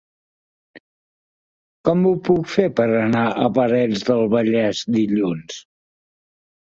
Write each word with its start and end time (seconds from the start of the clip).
Com 1.89 2.07
ho 2.11 2.13
puc 2.29 2.47
fer 2.53 2.65
per 2.79 2.87
anar 3.01 3.25
a 3.33 3.49
Parets 3.57 4.07
del 4.07 4.23
Vallès 4.31 4.81
dilluns? 4.97 5.61